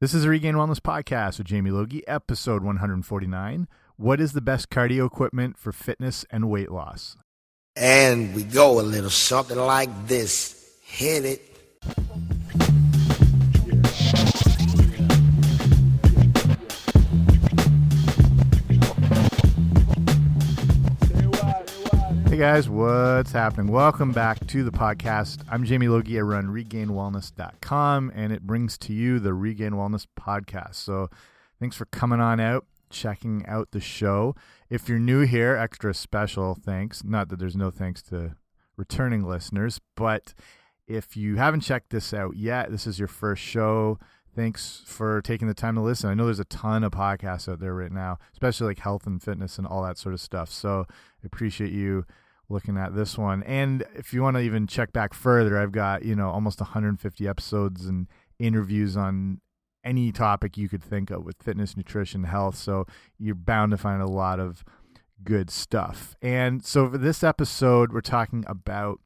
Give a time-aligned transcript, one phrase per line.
[0.00, 3.66] This is a Regain Wellness Podcast with Jamie Logie, episode 149.
[3.96, 7.16] What is the best cardio equipment for fitness and weight loss?
[7.74, 10.70] And we go a little something like this.
[10.84, 11.42] Hit it.
[22.38, 23.66] Guys, what's happening?
[23.66, 25.42] Welcome back to the podcast.
[25.50, 26.20] I'm Jamie Logie.
[26.20, 30.76] I run regainwellness.com and it brings to you the Regain Wellness Podcast.
[30.76, 31.10] So
[31.58, 34.36] thanks for coming on out, checking out the show.
[34.70, 37.02] If you're new here, extra special thanks.
[37.02, 38.36] Not that there's no thanks to
[38.76, 40.32] returning listeners, but
[40.86, 43.98] if you haven't checked this out yet, this is your first show.
[44.36, 46.08] Thanks for taking the time to listen.
[46.08, 49.20] I know there's a ton of podcasts out there right now, especially like health and
[49.20, 50.50] fitness and all that sort of stuff.
[50.50, 52.06] So I appreciate you
[52.48, 53.42] looking at this one.
[53.42, 57.28] And if you want to even check back further, I've got, you know, almost 150
[57.28, 58.06] episodes and
[58.38, 59.40] interviews on
[59.84, 62.56] any topic you could think of with fitness, nutrition, health.
[62.56, 62.86] So
[63.18, 64.64] you're bound to find a lot of
[65.22, 66.16] good stuff.
[66.22, 69.00] And so for this episode, we're talking about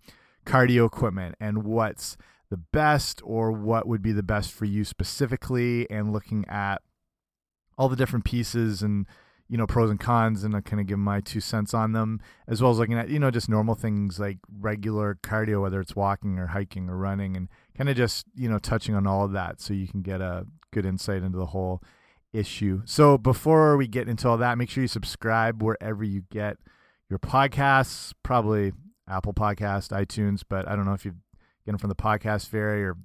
[0.44, 2.16] cardio equipment and what's
[2.50, 6.82] the best or what would be the best for you specifically and looking at
[7.78, 9.06] all the different pieces and
[9.48, 12.20] you know pros and cons and I kind of give my two cents on them
[12.48, 15.94] as well as looking at you know just normal things like regular cardio whether it's
[15.94, 19.32] walking or hiking or running and kind of just you know touching on all of
[19.32, 21.82] that so you can get a good insight into the whole
[22.32, 22.82] issue.
[22.84, 26.56] So before we get into all that, make sure you subscribe wherever you get
[27.08, 28.72] your podcasts, probably
[29.08, 31.12] Apple Podcast, iTunes, but I don't know if you
[31.66, 32.96] get them from the podcast fairy or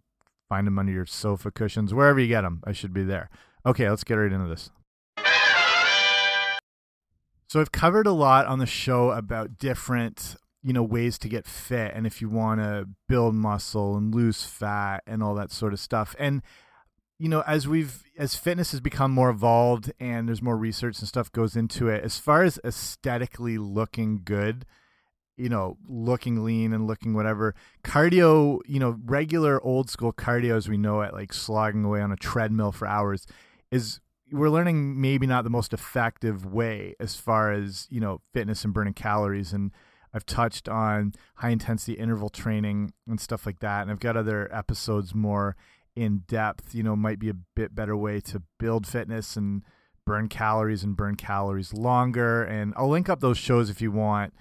[0.49, 2.61] find them under your sofa cushions, wherever you get them.
[2.65, 3.29] I should be there.
[3.65, 4.71] Okay, let's get right into this.
[7.47, 11.47] So I've covered a lot on the show about different, you know, ways to get
[11.47, 15.73] fit and if you want to build muscle and lose fat and all that sort
[15.73, 16.15] of stuff.
[16.19, 16.41] And
[17.19, 21.07] you know, as we've as fitness has become more evolved and there's more research and
[21.07, 24.65] stuff goes into it, as far as aesthetically looking good,
[25.35, 30.69] you know, looking lean and looking whatever, cardio, you know, regular old school cardio as
[30.69, 33.25] we know it, like slogging away on a treadmill for hours,
[33.71, 33.99] is
[34.31, 38.73] we're learning maybe not the most effective way as far as, you know, fitness and
[38.73, 39.53] burning calories.
[39.53, 39.71] And
[40.13, 43.83] I've touched on high intensity interval training and stuff like that.
[43.83, 45.55] And I've got other episodes more
[45.95, 49.63] in depth, you know, might be a bit better way to build fitness and
[50.05, 52.43] burn calories and burn calories longer.
[52.43, 54.33] And I'll link up those shows if you want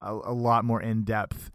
[0.00, 1.50] a, a lot more in depth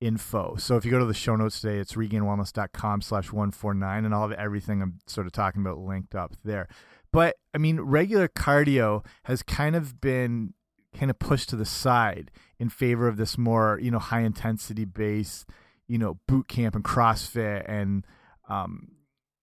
[0.00, 0.56] info.
[0.56, 4.28] So if you go to the show notes today, it's regainwellness.com slash 149, and I'll
[4.28, 6.68] have everything I'm sort of talking about linked up there.
[7.16, 10.52] But I mean, regular cardio has kind of been
[10.94, 14.84] kind of pushed to the side in favor of this more, you know, high intensity
[14.84, 15.48] based,
[15.88, 18.04] you know, boot camp and CrossFit and,
[18.50, 18.88] um,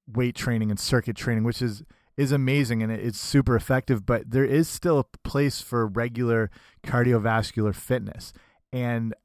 [0.06, 1.81] weight training and circuit training, which is
[2.16, 4.06] is amazing and it's super effective.
[4.06, 6.51] But there is still a place for regular
[6.85, 8.33] cardiovascular fitness,
[8.72, 9.16] and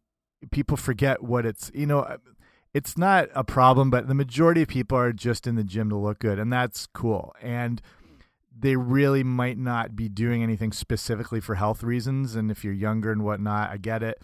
[0.51, 1.71] people forget what it's.
[1.75, 2.17] You know,
[2.73, 5.97] it's not a problem, but the majority of people are just in the gym to
[5.97, 7.35] look good, and that's cool.
[7.43, 7.83] And
[8.61, 12.35] they really might not be doing anything specifically for health reasons.
[12.35, 14.21] And if you're younger and whatnot, I get it.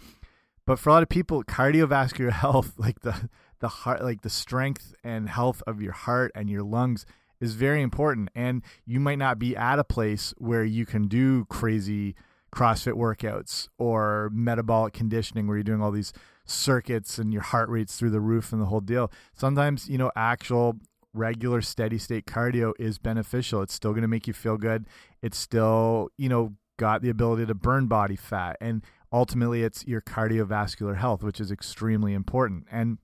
[0.67, 3.29] But for a lot of people, cardiovascular health, like the
[3.61, 7.07] the heart like the strength and health of your heart and your lungs
[7.41, 11.47] is very important and you might not be at a place where you can do
[11.47, 12.15] crazy
[12.55, 16.13] crossfit workouts or metabolic conditioning where you're doing all these
[16.45, 20.13] circuits and your heart rate's through the roof and the whole deal sometimes you know
[20.15, 20.77] actual
[21.15, 23.63] regular steady state cardio is beneficial.
[23.63, 24.87] It's still going to make you feel good.
[25.23, 28.57] It's still you know got the ability to burn body fat.
[28.61, 28.83] And
[29.13, 32.67] ultimately it's your cardiovascular health which is extremely important.
[32.71, 32.99] And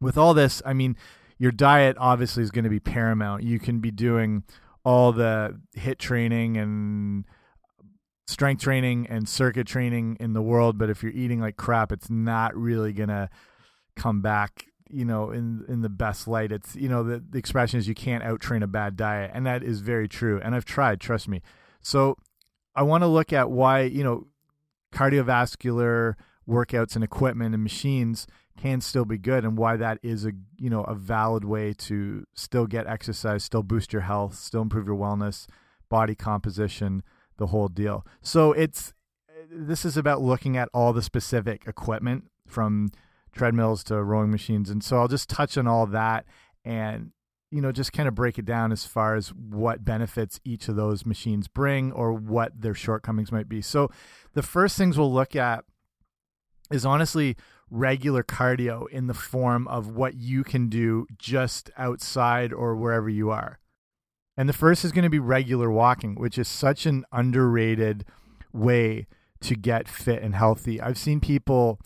[0.00, 0.96] with all this, I mean,
[1.38, 3.42] your diet obviously is going to be paramount.
[3.42, 4.44] You can be doing
[4.84, 7.24] all the HIIT training and
[8.26, 12.10] strength training and circuit training in the world, but if you're eating like crap, it's
[12.10, 13.28] not really going to
[13.94, 16.52] come back, you know, in in the best light.
[16.52, 19.46] It's, you know, the, the expression is you can't out train a bad diet, and
[19.46, 20.40] that is very true.
[20.42, 21.42] And I've tried, trust me.
[21.80, 22.16] So
[22.74, 24.26] I want to look at why, you know,
[24.92, 26.14] cardiovascular
[26.48, 30.70] workouts and equipment and machines can still be good and why that is a you
[30.70, 34.96] know a valid way to still get exercise still boost your health still improve your
[34.96, 35.46] wellness
[35.90, 37.02] body composition
[37.36, 38.94] the whole deal so it's
[39.50, 42.90] this is about looking at all the specific equipment from
[43.36, 46.24] treadmills to rowing machines and so I'll just touch on all that
[46.64, 47.10] and
[47.50, 50.76] you know just kind of break it down as far as what benefits each of
[50.76, 53.90] those machines bring or what their shortcomings might be so
[54.34, 55.64] the first things we'll look at
[56.70, 57.36] is honestly
[57.70, 63.30] regular cardio in the form of what you can do just outside or wherever you
[63.30, 63.58] are.
[64.36, 68.04] And the first is going to be regular walking, which is such an underrated
[68.52, 69.06] way
[69.40, 70.80] to get fit and healthy.
[70.80, 71.80] I've seen people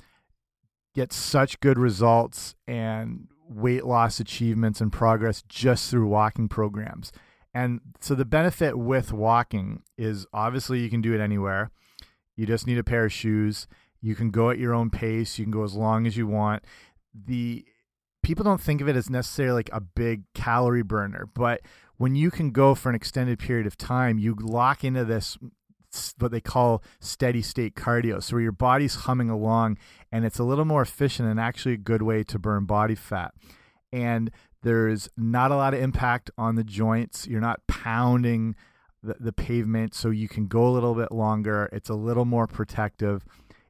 [0.94, 7.12] get such good results and weight loss achievements and progress just through walking programs.
[7.52, 11.70] And so the benefit with walking is obviously you can do it anywhere.
[12.36, 13.66] You just need a pair of shoes.
[14.00, 15.38] You can go at your own pace.
[15.38, 16.64] You can go as long as you want.
[17.12, 17.64] The
[18.22, 21.60] people don't think of it as necessarily like a big calorie burner, but
[21.96, 25.36] when you can go for an extended period of time, you lock into this
[26.18, 28.22] what they call steady state cardio.
[28.22, 29.76] So where your body's humming along
[30.12, 33.32] and it's a little more efficient and actually a good way to burn body fat.
[33.92, 34.30] And
[34.62, 37.26] there's not a lot of impact on the joints.
[37.26, 38.54] You're not pounding
[39.02, 41.68] the, the pavement, so you can go a little bit longer.
[41.72, 43.24] It's a little more protective.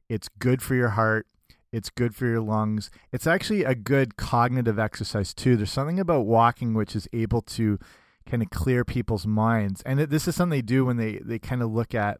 [0.09, 1.27] It's good for your heart.
[1.71, 2.91] It's good for your lungs.
[3.13, 5.55] It's actually a good cognitive exercise too.
[5.55, 7.79] There's something about walking which is able to
[8.25, 9.81] kind of clear people's minds.
[9.83, 12.19] And this is something they do when they they kind of look at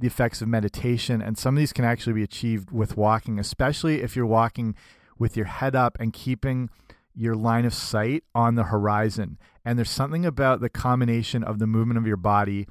[0.00, 4.02] the effects of meditation and some of these can actually be achieved with walking, especially
[4.02, 4.74] if you're walking
[5.18, 6.70] with your head up and keeping
[7.14, 9.38] your line of sight on the horizon.
[9.64, 12.66] And there's something about the combination of the movement of your body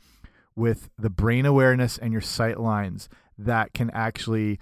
[0.55, 4.59] with the brain awareness and your sight lines that can actually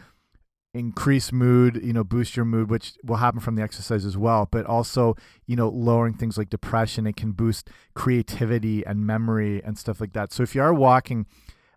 [0.73, 4.47] increase mood, you know, boost your mood, which will happen from the exercise as well,
[4.51, 5.15] but also,
[5.45, 7.07] you know, lowering things like depression.
[7.07, 10.33] It can boost creativity and memory and stuff like that.
[10.33, 11.25] So if you are walking,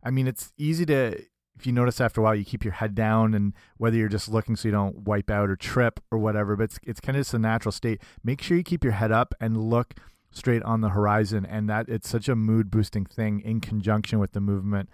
[0.02, 1.22] I mean, it's easy to
[1.60, 4.30] if you notice after a while you keep your head down and whether you're just
[4.30, 7.20] looking so you don't wipe out or trip or whatever but it's, it's kind of
[7.20, 8.00] just a natural state.
[8.24, 9.94] Make sure you keep your head up and look
[10.30, 14.32] straight on the horizon and that it's such a mood boosting thing in conjunction with
[14.32, 14.88] the movement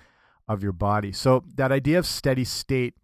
[0.48, 1.12] of your body.
[1.12, 2.94] So that idea of steady state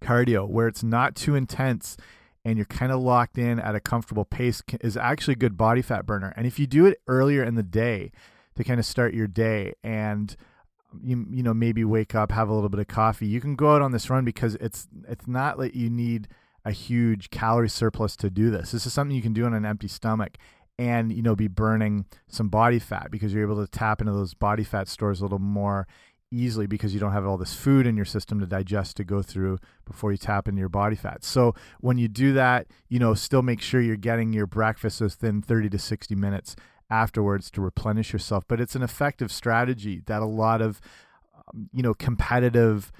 [0.00, 1.96] cardio where it's not too intense
[2.44, 5.80] and you're kind of locked in at a comfortable pace is actually a good body
[5.80, 6.32] fat burner.
[6.36, 8.10] And if you do it earlier in the day
[8.56, 10.36] to kind of start your day and
[11.02, 13.74] you you know maybe wake up have a little bit of coffee you can go
[13.74, 16.28] out on this run because it's it's not that you need
[16.64, 19.64] a huge calorie surplus to do this this is something you can do on an
[19.64, 20.36] empty stomach
[20.78, 24.34] and you know be burning some body fat because you're able to tap into those
[24.34, 25.86] body fat stores a little more
[26.34, 29.22] easily because you don't have all this food in your system to digest to go
[29.22, 31.24] through before you tap into your body fat.
[31.24, 35.42] So when you do that, you know, still make sure you're getting your breakfast within
[35.42, 36.56] 30 to 60 minutes
[36.90, 38.44] afterwards to replenish yourself.
[38.46, 40.80] But it's an effective strategy that a lot of,
[41.48, 42.92] um, you know, competitive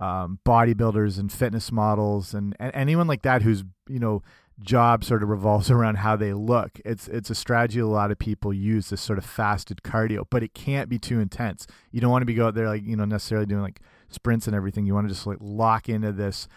[0.00, 4.22] um, bodybuilders and fitness models and, and anyone like that who's, you know,
[4.60, 6.80] job sort of revolves around how they look.
[6.84, 10.42] It's it's a strategy a lot of people use this sort of fasted cardio, but
[10.42, 11.66] it can't be too intense.
[11.90, 14.46] You don't want to be go out there like you know necessarily doing like sprints
[14.46, 14.86] and everything.
[14.86, 16.48] You want to just like lock into this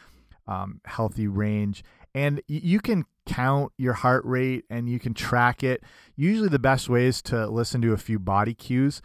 [0.47, 1.83] um, healthy range,
[2.17, 5.83] and you can count your heart rate and you can track it.
[6.15, 9.03] Usually, the best way is to listen to a few body cues.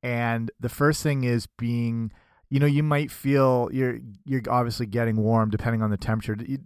[0.00, 2.12] And the first thing is being,
[2.50, 6.36] you know, you might feel you're you're obviously getting warm depending on the temperature.
[6.40, 6.58] You,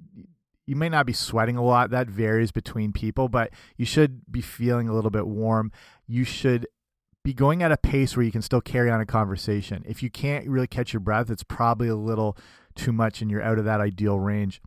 [0.66, 1.88] you may not be sweating a lot.
[1.88, 5.72] That varies between people, but you should be feeling a little bit warm.
[6.06, 6.66] You should
[7.24, 9.82] be going at a pace where you can still carry on a conversation.
[9.88, 12.36] If you can't really catch your breath, it's probably a little
[12.74, 14.60] too much and you're out of that ideal range.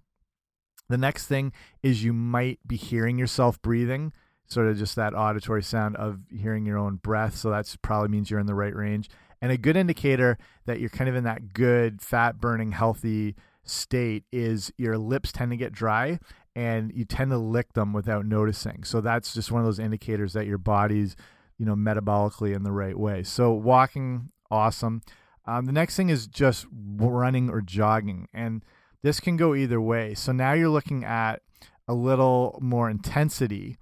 [0.89, 1.53] The next thing
[1.83, 4.11] is you might be hearing yourself breathing,
[4.47, 7.35] sort of just that auditory sound of hearing your own breath.
[7.35, 9.09] So that probably means you're in the right range.
[9.41, 14.23] And a good indicator that you're kind of in that good, fat burning, healthy state
[14.31, 16.19] is your lips tend to get dry
[16.55, 18.83] and you tend to lick them without noticing.
[18.83, 21.15] So that's just one of those indicators that your body's,
[21.57, 23.23] you know, metabolically in the right way.
[23.23, 25.01] So walking, awesome.
[25.45, 28.27] Um, the next thing is just running or jogging.
[28.33, 28.63] And
[29.03, 30.13] this can go either way.
[30.13, 31.41] So now you're looking at
[31.87, 33.77] a little more intensity.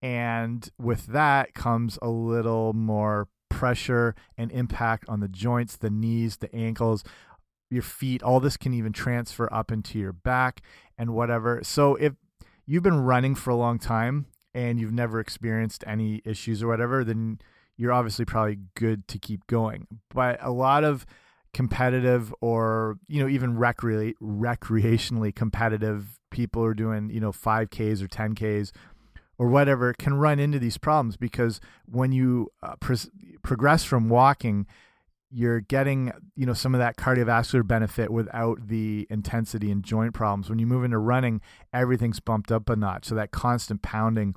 [0.00, 6.36] And with that comes a little more pressure and impact on the joints, the knees,
[6.36, 7.02] the ankles,
[7.70, 8.22] your feet.
[8.22, 10.62] All this can even transfer up into your back
[10.96, 11.60] and whatever.
[11.62, 12.12] So if
[12.66, 17.02] you've been running for a long time and you've never experienced any issues or whatever,
[17.02, 17.40] then
[17.76, 19.86] you're obviously probably good to keep going.
[20.12, 21.06] But a lot of
[21.58, 28.06] competitive or you know even recre recreationally competitive people are doing you know 5ks or
[28.06, 28.70] 10ks
[29.38, 32.76] or whatever can run into these problems because when you uh,
[33.42, 34.68] progress from walking
[35.32, 40.48] you're getting you know some of that cardiovascular benefit without the intensity and joint problems.
[40.48, 41.40] When you move into running
[41.72, 43.06] everything's bumped up a notch.
[43.06, 44.36] So that constant pounding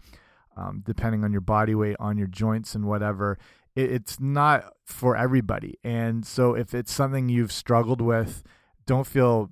[0.58, 3.38] um, depending on your body weight on your joints and whatever
[3.76, 5.78] it, it's not for everybody.
[5.84, 8.44] And so if it's something you've struggled with,
[8.86, 9.52] don't feel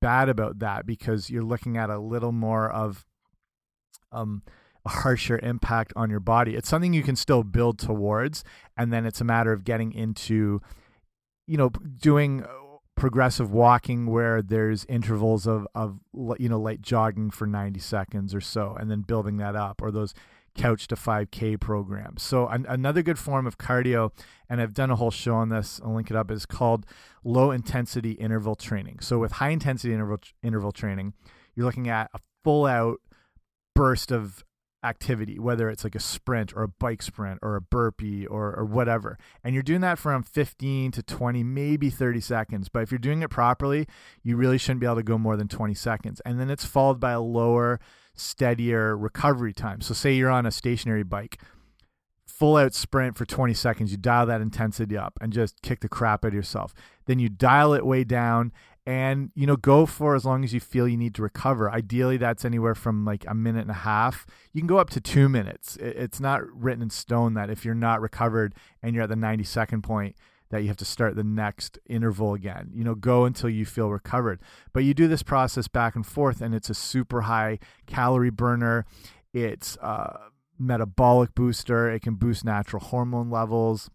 [0.00, 3.06] bad about that because you're looking at a little more of
[4.12, 4.42] um
[4.84, 6.54] a harsher impact on your body.
[6.54, 8.44] It's something you can still build towards,
[8.76, 10.60] and then it's a matter of getting into,
[11.46, 12.44] you know, doing
[12.96, 15.98] progressive walking where there's intervals of of
[16.38, 19.90] you know light jogging for 90 seconds or so and then building that up or
[19.90, 20.14] those
[20.56, 22.16] couch to 5k program.
[22.16, 24.10] so an another good form of cardio
[24.48, 26.86] and i've done a whole show on this i'll link it up is called
[27.24, 31.12] low intensity interval training so with high intensity interval interval training
[31.54, 33.00] you're looking at a full out
[33.74, 34.44] burst of
[34.84, 38.64] activity, whether it's like a sprint or a bike sprint or a burpee or, or
[38.64, 39.18] whatever.
[39.42, 42.68] And you're doing that from 15 to 20, maybe 30 seconds.
[42.68, 43.88] But if you're doing it properly,
[44.22, 46.20] you really shouldn't be able to go more than 20 seconds.
[46.24, 47.80] And then it's followed by a lower,
[48.14, 49.80] steadier recovery time.
[49.80, 51.40] So, say you're on a stationary bike,
[52.26, 55.88] full out sprint for 20 seconds, you dial that intensity up and just kick the
[55.88, 56.74] crap out of yourself.
[57.06, 58.52] Then you dial it way down
[58.86, 62.16] and you know go for as long as you feel you need to recover ideally
[62.16, 65.28] that's anywhere from like a minute and a half you can go up to two
[65.28, 69.16] minutes it's not written in stone that if you're not recovered and you're at the
[69.16, 70.16] 90 second point
[70.54, 72.70] that you have to start the next interval again.
[72.72, 74.38] You know go until you feel recovered.
[74.72, 77.58] But you do this process back and forth and it's a super high
[77.88, 78.86] calorie burner.
[79.32, 81.90] It's a metabolic booster.
[81.90, 83.90] It can boost natural hormone levels.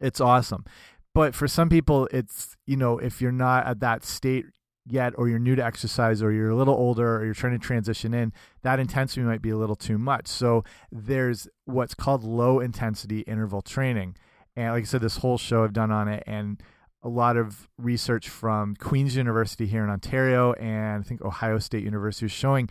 [0.00, 0.64] It's awesome.
[1.12, 4.46] But for some people it's you know if you're not at that state
[4.86, 7.58] yet or you're new to exercise or you're a little older or you're trying to
[7.58, 10.28] transition in that intensity might be a little too much.
[10.28, 10.62] So
[10.92, 14.14] there's what's called low intensity interval training
[14.58, 16.62] and like i said this whole show i've done on it and
[17.02, 21.84] a lot of research from queen's university here in ontario and i think ohio state
[21.84, 22.68] university is showing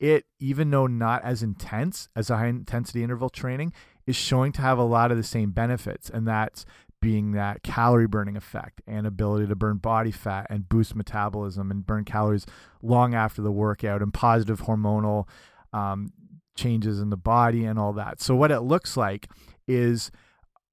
[0.00, 3.72] it even though not as intense as a high intensity interval training
[4.06, 6.64] is showing to have a lot of the same benefits and that's
[7.00, 11.86] being that calorie burning effect and ability to burn body fat and boost metabolism and
[11.86, 12.44] burn calories
[12.82, 15.28] long after the workout and positive hormonal
[15.72, 16.12] um,
[16.56, 18.20] changes in the body and all that.
[18.20, 19.28] So, what it looks like
[19.68, 20.10] is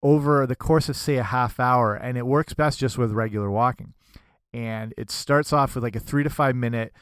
[0.04, 3.50] over the course of, say, a half hour, and it works best just with regular
[3.50, 3.94] walking.
[4.54, 6.94] And it starts off with like a three to five minute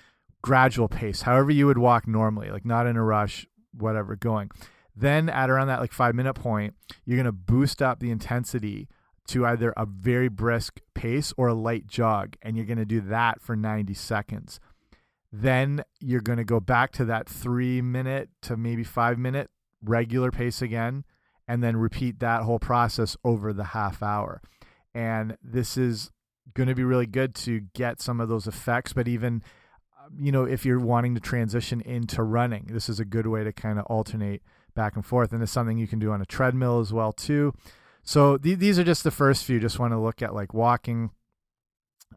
[0.42, 4.50] gradual pace, however you would walk normally, like not in a rush, whatever, going.
[4.96, 8.88] Then at around that like five minute point, you're going to boost up the intensity
[9.28, 13.02] to either a very brisk pace or a light jog, and you're going to do
[13.02, 14.60] that for 90 seconds.
[15.32, 19.50] Then you're going to go back to that three minute to maybe five minute
[19.84, 21.06] regular pace again,
[21.48, 24.42] and then repeat that whole process over the half hour.
[24.94, 26.12] And this is
[26.54, 29.44] going to be really good to get some of those effects, but even
[30.20, 33.54] you know if you're wanting to transition into running this is a good way to
[33.54, 34.44] kind of alternate
[34.76, 37.54] back and forth and it's something you can do on a treadmill as well too
[38.04, 39.60] so th these are just the first few.
[39.60, 41.12] Just want to look at like walking,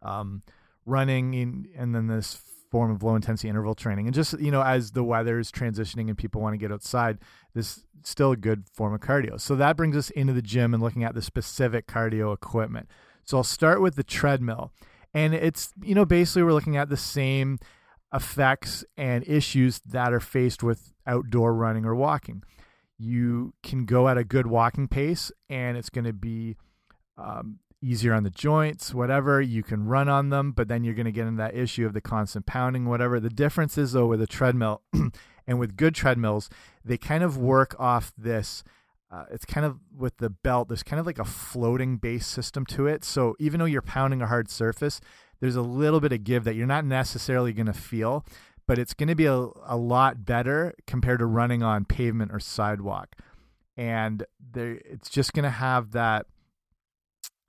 [0.02, 0.42] um,
[0.84, 2.40] running, in, and then this
[2.76, 4.06] form of low intensity interval training.
[4.06, 7.18] And just you know, as the weather is transitioning and people want to get outside,
[7.54, 9.40] this still a good form of cardio.
[9.40, 12.88] So that brings us into the gym and looking at the specific cardio equipment.
[13.24, 14.72] So I'll start with the treadmill,
[15.14, 17.58] and it's you know basically we're looking at the same
[18.12, 22.42] effects and issues that are faced with outdoor running or walking
[22.98, 26.56] you can go at a good walking pace and it's going to be
[27.18, 29.40] um, easier on the joints, whatever.
[29.40, 31.92] You can run on them, but then you're going to get into that issue of
[31.92, 33.20] the constant pounding, whatever.
[33.20, 34.82] The difference is, though, with a treadmill
[35.46, 36.50] and with good treadmills,
[36.84, 38.64] they kind of work off this.
[39.10, 42.66] Uh, it's kind of with the belt, there's kind of like a floating base system
[42.66, 43.04] to it.
[43.04, 45.00] So even though you're pounding a hard surface,
[45.40, 48.24] there's a little bit of give that you're not necessarily going to feel
[48.66, 52.40] but it's going to be a, a lot better compared to running on pavement or
[52.40, 53.14] sidewalk.
[53.76, 56.26] And there, it's just going to have that.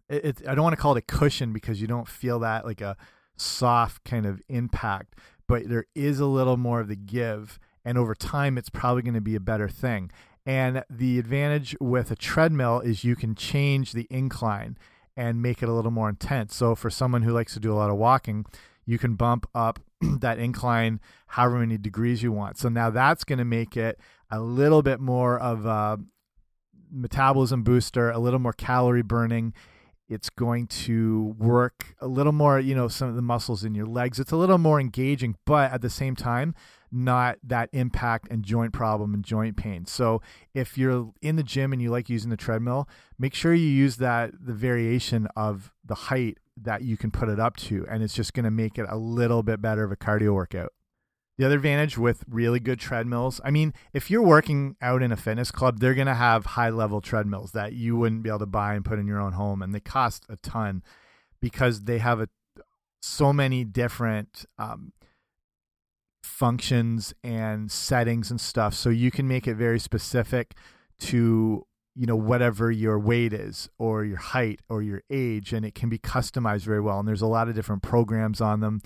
[0.10, 2.66] It, it, I don't want to call it a cushion because you don't feel that
[2.66, 2.98] like a
[3.36, 5.16] soft kind of impact,
[5.48, 7.60] but there is a little more of the give.
[7.86, 10.12] And over time, it's probably going to be a better thing.
[10.46, 14.78] And the advantage with a treadmill is you can change the incline
[15.16, 16.56] and make it a little more intense.
[16.56, 18.46] So for someone who likes to do a lot of walking,
[18.86, 22.58] you can bump up that incline however many degrees you want.
[22.58, 24.00] So now that's going to make it
[24.32, 26.00] a little bit more of a
[26.92, 29.54] metabolism booster, a little more calorie burning.
[30.10, 33.86] It's going to work a little more, you know, some of the muscles in your
[33.86, 34.20] legs.
[34.20, 36.56] It's a little more engaging, but at the same time,
[36.92, 39.86] not that impact and joint problem and joint pain.
[39.86, 40.22] So
[40.54, 42.88] if you're in the gym and you like using the treadmill,
[43.20, 47.40] make sure you use that the variation of the height that you can put it
[47.40, 49.98] up to, and it's just going to make it a little bit better of a
[49.98, 50.74] cardio workout.
[51.38, 55.16] The other advantage with really good treadmills, I mean, if you're working out in a
[55.16, 58.48] fitness club, they're going to have high level treadmills that you wouldn't be able to
[58.48, 60.82] buy and put in your own home, and they cost a ton
[61.40, 62.30] because they have a
[63.02, 64.92] so many different um,
[66.24, 70.56] functions and settings and stuff so you can make it very specific
[71.00, 71.66] to
[71.96, 75.90] you know whatever your weight is or your height or your age and it can
[75.90, 78.80] be customized very well and there's a lot of different programs on them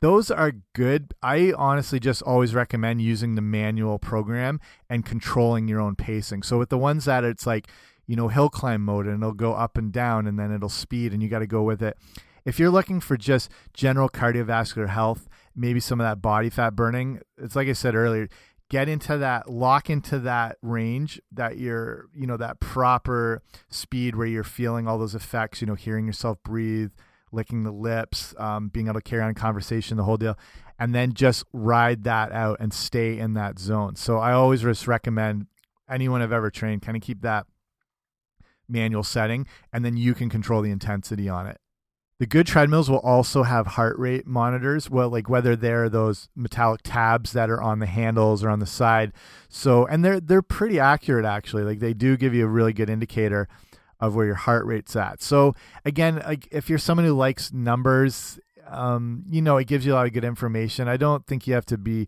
[0.00, 1.14] those are good.
[1.22, 6.42] I honestly just always recommend using the manual program and controlling your own pacing.
[6.42, 7.68] So with the ones that it's like
[8.06, 11.12] you know hill climb mode and it'll go up and down and then it'll speed
[11.12, 11.96] and you got to go with it.
[12.44, 15.28] If you're looking for just general cardiovascular health
[15.58, 18.28] maybe some of that body fat burning it's like i said earlier
[18.70, 24.26] get into that lock into that range that you're you know that proper speed where
[24.26, 26.92] you're feeling all those effects you know hearing yourself breathe
[27.32, 30.36] licking the lips um, being able to carry on conversation the whole deal
[30.78, 34.86] and then just ride that out and stay in that zone so i always just
[34.86, 35.46] recommend
[35.88, 37.46] anyone i've ever trained kind of keep that
[38.68, 41.58] manual setting and then you can control the intensity on it
[42.18, 46.80] the good treadmills will also have heart rate monitors, well, like whether they're those metallic
[46.82, 49.12] tabs that are on the handles or on the side.
[49.48, 51.62] So, and they're they're pretty accurate actually.
[51.62, 53.48] Like they do give you a really good indicator
[54.00, 55.22] of where your heart rate's at.
[55.22, 59.96] So, again, if you're someone who likes numbers, um, you know, it gives you a
[59.96, 60.88] lot of good information.
[60.88, 62.06] I don't think you have to be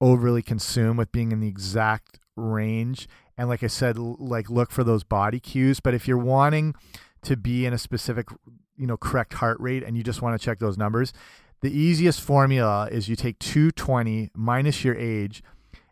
[0.00, 3.08] overly consumed with being in the exact range.
[3.36, 5.80] And like I said, like look for those body cues.
[5.80, 6.74] But if you're wanting
[7.22, 8.28] to be in a specific
[8.76, 11.12] you know correct heart rate and you just want to check those numbers
[11.60, 15.42] the easiest formula is you take 220 minus your age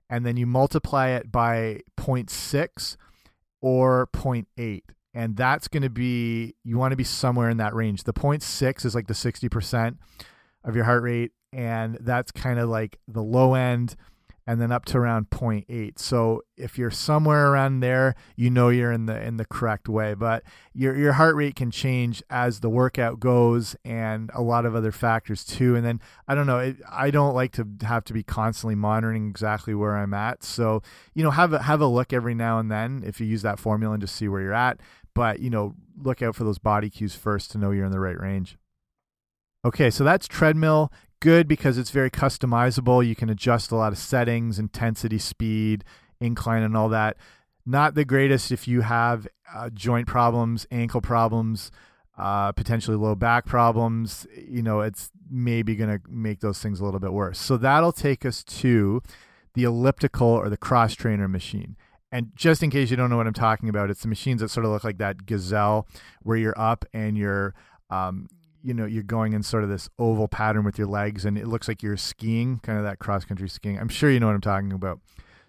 [0.08, 2.96] and then you multiply it by 0.6
[3.60, 4.82] or 0.8
[5.16, 8.85] and that's going to be you want to be somewhere in that range the 0.6
[8.85, 9.96] is like the 60%
[10.62, 13.96] of your heart rate and that's kind of like the low end
[14.46, 15.99] and then up to around 0.8.
[15.99, 20.14] So if you're somewhere around there, you know you're in the in the correct way.
[20.14, 24.76] But your your heart rate can change as the workout goes, and a lot of
[24.76, 25.75] other factors too.
[25.75, 29.28] And then I don't know, it, I don't like to have to be constantly monitoring
[29.28, 30.44] exactly where I'm at.
[30.44, 30.82] So
[31.14, 33.58] you know, have a have a look every now and then if you use that
[33.58, 34.80] formula and just see where you're at.
[35.16, 37.99] But you know, look out for those body cues first to know you're in the
[37.99, 38.58] right range.
[39.64, 43.04] Okay, so that's treadmill good because it's very customizable.
[43.04, 45.84] You can adjust a lot of settings, intensity, speed,
[46.21, 47.17] incline, and all that.
[47.64, 51.71] Not the greatest if you have uh, joint problems, ankle problems,
[52.19, 54.26] uh, potentially low back problems.
[54.36, 57.38] You know, it's maybe going to make those things a little bit worse.
[57.38, 59.02] So that'll take us to
[59.54, 61.75] the elliptical or the cross trainer machine.
[62.12, 64.49] And just in case you don't know what I'm talking about, it's the machines that
[64.49, 65.86] sort of look like that gazelle
[66.23, 67.54] where you're up and you're
[67.90, 68.28] um,
[68.62, 71.47] you know you're going in sort of this oval pattern with your legs and it
[71.47, 73.78] looks like you're skiing kind of that cross country skiing.
[73.78, 75.00] I'm sure you know what i'm talking about.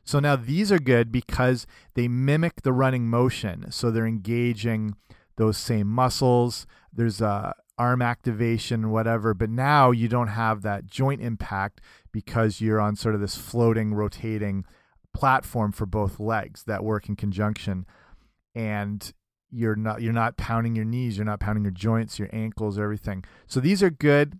[0.04, 3.72] So now these are good because they mimic the running motion.
[3.72, 4.96] So they're engaging
[5.36, 6.65] those same muscles.
[6.93, 11.80] There's a arm activation whatever but now you don't have that joint impact
[12.12, 14.65] because you're on sort of this floating rotating
[15.13, 17.86] platform for both legs that work in conjunction
[18.54, 19.13] and
[19.52, 23.24] you're not you're not pounding your knees, you're not pounding your joints, your ankles, everything.
[23.48, 24.39] So these are good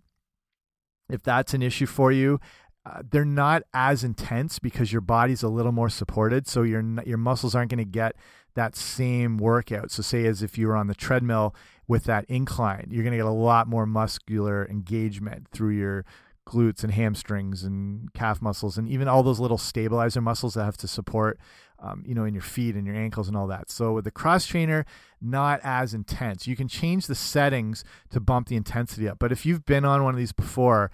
[1.08, 2.40] if that's an issue for you.
[2.84, 7.18] Uh, they're not as intense because your body's a little more supported, so your your
[7.18, 8.16] muscles aren't going to get
[8.54, 9.90] that same workout.
[9.90, 11.54] So say as if you were on the treadmill
[11.86, 16.04] with that incline, you're going to get a lot more muscular engagement through your
[16.48, 20.76] glutes and hamstrings and calf muscles and even all those little stabilizer muscles that have
[20.78, 21.38] to support
[21.80, 23.70] um, you know, in your feet and your ankles and all that.
[23.70, 24.84] So with the cross trainer,
[25.20, 26.46] not as intense.
[26.46, 29.18] You can change the settings to bump the intensity up.
[29.18, 30.90] But if you've been on one of these before,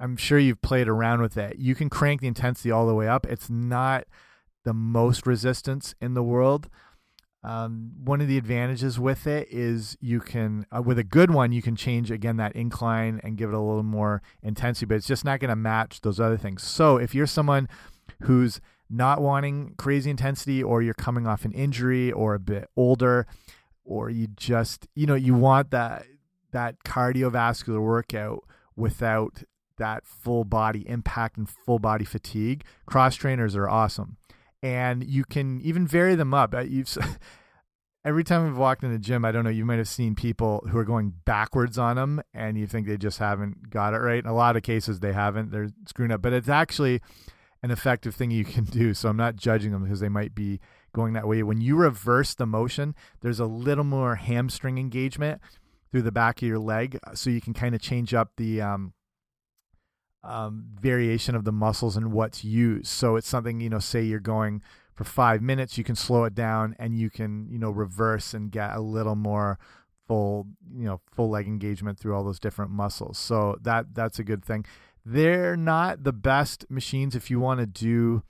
[0.00, 1.58] I'm sure you've played around with it.
[1.58, 3.26] You can crank the intensity all the way up.
[3.26, 4.04] It's not
[4.64, 6.68] the most resistance in the world.
[7.44, 11.52] Um, one of the advantages with it is you can, uh, with a good one,
[11.52, 15.06] you can change again that incline and give it a little more intensity, but it's
[15.06, 16.64] just not going to match those other things.
[16.64, 17.68] So if you're someone
[18.22, 23.26] who's not wanting crazy intensity or you're coming off an injury or a bit older
[23.84, 26.04] or you just you know you want that
[26.52, 28.44] that cardiovascular workout
[28.76, 29.42] without
[29.78, 34.16] that full body impact and full body fatigue cross trainers are awesome
[34.62, 36.96] and you can even vary them up uh, you've
[38.04, 40.66] every time I've walked in the gym, I don't know, you might have seen people
[40.70, 44.22] who are going backwards on them and you think they just haven't got it right.
[44.22, 45.50] In a lot of cases, they haven't.
[45.50, 46.22] They're screwing up.
[46.22, 47.02] But it's actually
[47.62, 48.94] an effective thing you can do.
[48.94, 50.60] So I'm not judging them because they might be
[50.94, 51.42] going that way.
[51.42, 55.42] When you reverse the motion, there's a little more hamstring engagement
[55.90, 58.60] through the back of your leg, uh, so you can kind of change up the
[58.60, 58.92] um,
[60.28, 62.86] um, variation of the muscles and what's used.
[62.86, 64.62] So it's something you know, say you're going
[64.94, 68.50] for five minutes, you can slow it down and you can you know reverse and
[68.50, 69.58] get a little more
[70.06, 73.18] full you know full leg engagement through all those different muscles.
[73.18, 74.64] So that that's a good thing
[75.04, 78.22] they're not the best machines if you want to do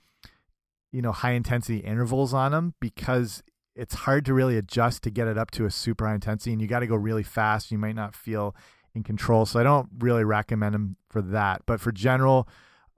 [0.91, 3.43] you know high intensity intervals on them because
[3.75, 6.61] it's hard to really adjust to get it up to a super high intensity and
[6.61, 8.55] you got to go really fast you might not feel
[8.95, 12.47] in control so i don't really recommend them for that but for general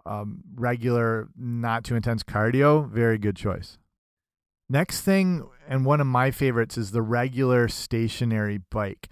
[0.06, 3.78] um, regular not too intense cardio very good choice
[4.70, 9.10] next thing and one of my favorites is the regular stationary bike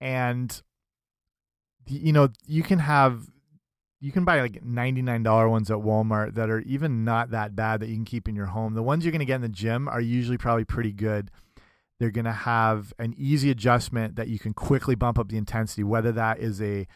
[0.00, 0.62] and
[1.86, 3.28] you know you can have
[4.00, 7.88] you can buy like $99 ones at Walmart that are even not that bad that
[7.88, 8.74] you can keep in your home.
[8.74, 11.30] The ones you're going to get in the gym are usually probably pretty good.
[11.98, 15.82] They're going to have an easy adjustment that you can quickly bump up the intensity,
[15.82, 16.86] whether that is a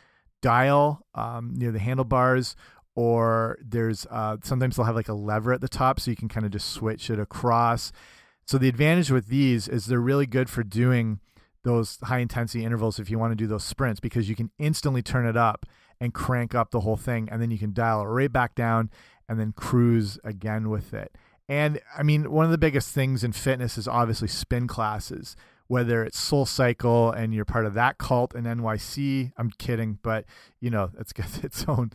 [0.40, 2.56] dial um, near the handlebars
[2.94, 6.28] or there's uh, sometimes they'll have like a lever at the top so you can
[6.28, 7.92] kind of just switch it across.
[8.46, 11.20] So the advantage with these is they're really good for doing
[11.64, 15.00] those high intensity intervals if you want to do those sprints because you can instantly
[15.00, 15.64] turn it up
[16.00, 18.90] and crank up the whole thing and then you can dial it right back down
[19.28, 21.16] and then cruise again with it.
[21.52, 25.36] And I mean, one of the biggest things in fitness is obviously spin classes,
[25.66, 29.32] whether it's SoulCycle and you're part of that cult in NYC.
[29.36, 30.24] I'm kidding, but
[30.60, 31.90] you know, it's got its own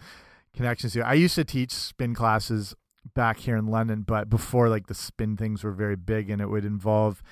[0.56, 1.04] connections here.
[1.04, 2.76] I used to teach spin classes
[3.16, 6.52] back here in London, but before like the spin things were very big and it
[6.52, 7.24] would involve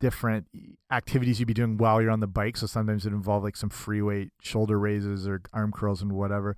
[0.00, 0.48] different
[0.90, 2.56] activities you'd be doing while you're on the bike.
[2.56, 6.56] So sometimes it involved like some free weight shoulder raises or arm curls and whatever.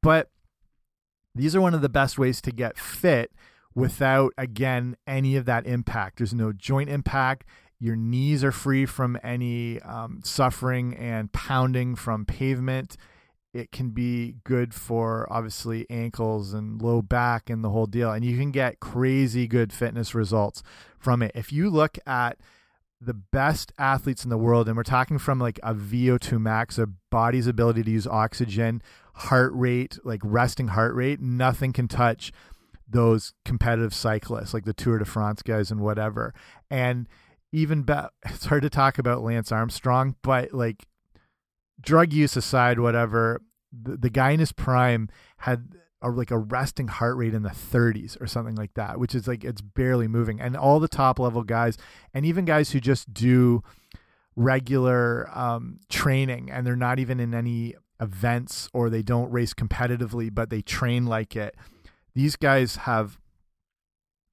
[0.00, 0.30] But
[1.34, 3.30] these are one of the best ways to get fit
[3.78, 6.18] without, again, any of that impact.
[6.18, 7.44] There's no joint impact.
[7.78, 12.96] Your knees are free from any um, suffering and pounding from pavement.
[13.54, 18.10] It can be good for obviously ankles and low back and the whole deal.
[18.10, 20.62] And you can get crazy good fitness results
[20.98, 21.32] from it.
[21.34, 22.38] If you look at
[23.00, 26.88] the best athletes in the world, and we're talking from like a VO2 max, a
[27.10, 28.82] body's ability to use oxygen,
[29.14, 32.32] heart rate, like resting heart rate, nothing can touch
[32.88, 36.34] those competitive cyclists, like the Tour de France guys and whatever.
[36.70, 37.06] And
[37.52, 37.84] even
[38.26, 40.86] it's hard to talk about Lance Armstrong, but like
[41.80, 46.88] drug use aside, whatever, the, the guy in his prime had a, like a resting
[46.88, 50.40] heart rate in the 30s or something like that, which is like it's barely moving.
[50.40, 51.76] And all the top level guys,
[52.14, 53.62] and even guys who just do
[54.36, 60.32] regular um, training and they're not even in any events or they don't race competitively,
[60.32, 61.56] but they train like it.
[62.18, 63.16] These guys have,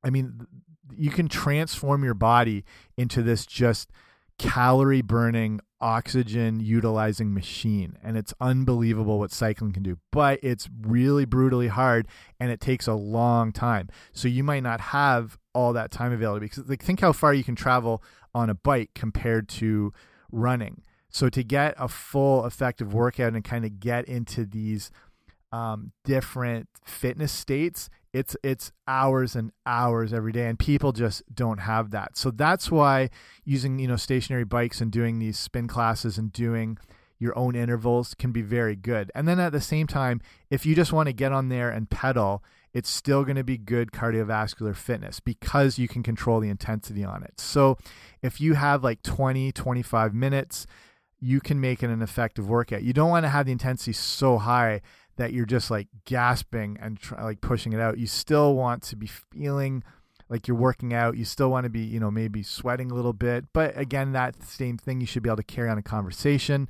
[0.04, 0.48] I mean,
[0.98, 2.65] you can transform your body
[2.98, 3.91] into this just
[4.39, 11.26] calorie burning oxygen utilizing machine and it's unbelievable what cycling can do but it's really
[11.26, 12.08] brutally hard
[12.39, 13.88] and it takes a long time.
[14.12, 17.43] So you might not have all that time available because like think how far you
[17.43, 18.02] can travel
[18.34, 19.93] on a bike compared to
[20.32, 20.82] running.
[21.10, 24.89] So to get a full effective workout and kind of get into these
[25.56, 31.60] um, different fitness states it's it's hours and hours every day and people just don't
[31.60, 32.18] have that.
[32.18, 33.10] So that's why
[33.44, 36.78] using you know stationary bikes and doing these spin classes and doing
[37.20, 39.12] your own intervals can be very good.
[39.15, 41.89] And then at the same time if you just want to get on there and
[41.89, 47.06] pedal it's still going to be good cardiovascular fitness because you can control the intensity
[47.06, 47.39] on it.
[47.39, 47.78] So
[48.22, 50.68] if you have like 20 25 minutes
[51.20, 52.84] you can make it an effective workout.
[52.84, 54.82] You don't want to have the intensity so high
[55.17, 57.97] that you're just like gasping and try, like pushing it out.
[57.97, 59.84] You still want to be feeling
[60.30, 61.17] like you're working out.
[61.17, 63.45] You still want to be, you know, maybe sweating a little bit.
[63.54, 66.67] But again, that same thing, you should be able to carry on a conversation.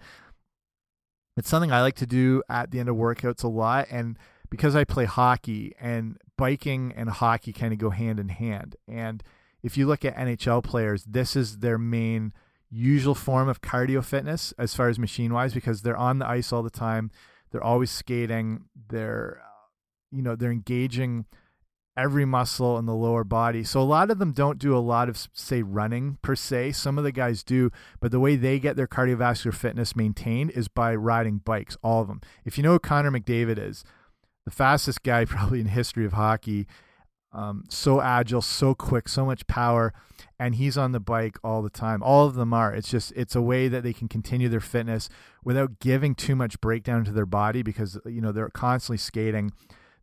[1.38, 3.88] It's something I like to do at the end of workouts a lot.
[3.90, 4.18] And
[4.50, 8.76] because I play hockey and biking and hockey kind of go hand in hand.
[8.88, 9.24] And
[9.64, 12.34] if you look at NHL players, this is their main
[12.70, 16.52] usual form of cardio fitness as far as machine wise because they're on the ice
[16.52, 17.10] all the time
[17.56, 18.66] they're always skating.
[18.90, 19.42] They're,
[20.12, 21.26] you know, they're engaging
[21.96, 23.64] every muscle in the lower body.
[23.64, 26.74] So a lot of them don't do a lot of say running per se.
[26.74, 30.68] Some of the guys do, but the way they get their cardiovascular fitness maintained is
[30.68, 32.20] by riding bikes, all of them.
[32.44, 33.86] If you know who Connor McDavid is,
[34.44, 36.68] the fastest guy probably in history of hockey,
[37.36, 39.94] um, so agile, so quick, so much power
[40.40, 42.04] and he's on the bike all the time.
[42.04, 42.74] All of them are.
[42.74, 45.10] It's just it's a way that they can continue their fitness
[45.44, 49.52] without giving too much breakdown to their body because you know they're constantly skating.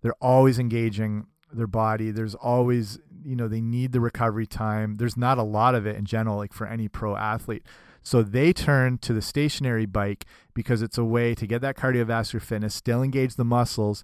[0.01, 2.11] They're always engaging their body.
[2.11, 4.97] There's always you know they need the recovery time.
[4.97, 7.65] There's not a lot of it in general like for any pro athlete.
[8.05, 12.43] So they turn to the stationary bike because it's a way to get that cardiovascular
[12.43, 14.03] fitness, still engage the muscles,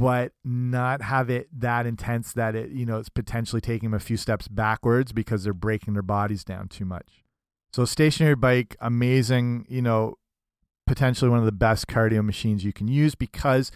[0.00, 4.00] but not have it that intense that it you know it's potentially taking them a
[4.00, 7.22] few steps backwards because they're breaking their bodies down too much
[7.72, 10.16] so stationary bike amazing you know
[10.86, 13.70] potentially one of the best cardio machines you can use because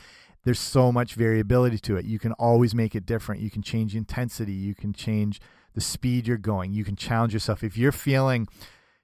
[0.44, 2.04] there's so much variability to it.
[2.04, 3.40] You can always make it different.
[3.40, 4.52] You can change intensity.
[4.52, 5.40] You can change
[5.74, 6.72] the speed you're going.
[6.72, 7.64] You can challenge yourself.
[7.64, 8.46] If you're feeling,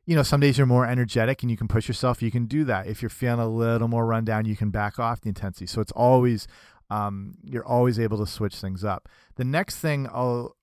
[0.06, 2.64] you know, some days you're more energetic and you can push yourself, you can do
[2.64, 2.86] that.
[2.86, 5.66] If you're feeling a little more run down, you can back off the intensity.
[5.66, 6.46] So it's always,
[6.90, 9.08] um, you're always able to switch things up.
[9.36, 10.56] The next thing I'll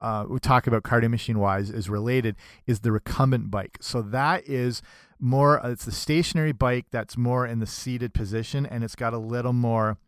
[0.00, 2.36] uh, we talk about cardio machine wise is related
[2.66, 3.78] is the recumbent bike.
[3.80, 4.82] So that is
[5.18, 9.18] more, it's the stationary bike that's more in the seated position and it's got a
[9.18, 9.98] little more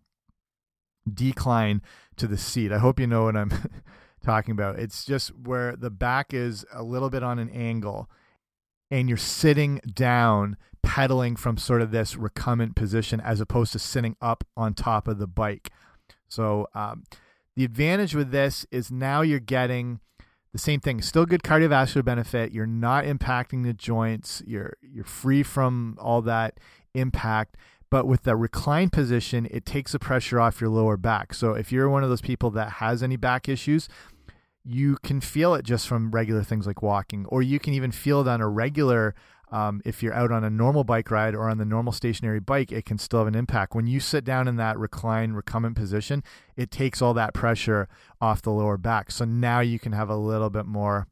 [1.12, 1.80] decline
[2.16, 2.70] to the seat.
[2.70, 3.50] I hope you know what I'm
[4.24, 4.78] talking about.
[4.78, 8.10] It's just where the back is a little bit on an angle
[8.90, 10.56] and you're sitting down
[10.88, 15.18] pedaling from sort of this recumbent position as opposed to sitting up on top of
[15.18, 15.70] the bike.
[16.28, 17.04] So um,
[17.56, 20.00] the advantage with this is now you're getting
[20.52, 21.02] the same thing.
[21.02, 22.52] Still good cardiovascular benefit.
[22.52, 24.42] You're not impacting the joints.
[24.46, 26.58] You're you're free from all that
[26.94, 27.56] impact
[27.90, 31.32] but with the recline position, it takes the pressure off your lower back.
[31.32, 33.88] So if you're one of those people that has any back issues,
[34.64, 38.20] you can feel it just from regular things like walking, or you can even feel
[38.20, 39.14] it on a regular.
[39.50, 42.70] Um, if you're out on a normal bike ride or on the normal stationary bike,
[42.70, 43.74] it can still have an impact.
[43.74, 46.22] When you sit down in that recline recumbent position,
[46.56, 47.88] it takes all that pressure
[48.20, 49.10] off the lower back.
[49.10, 51.06] So now you can have a little bit more